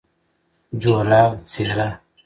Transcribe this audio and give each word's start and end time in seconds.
جوله: 0.81 1.21
څیره 1.49 1.87